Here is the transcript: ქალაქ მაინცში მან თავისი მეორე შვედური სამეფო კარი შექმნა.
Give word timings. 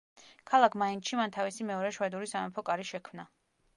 ქალაქ 0.51 0.77
მაინცში 0.81 1.19
მან 1.19 1.35
თავისი 1.37 1.67
მეორე 1.67 1.91
შვედური 1.99 2.31
სამეფო 2.33 2.65
კარი 2.71 2.87
შექმნა. 2.93 3.29